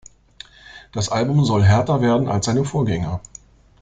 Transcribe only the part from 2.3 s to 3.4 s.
seine Vorgänger.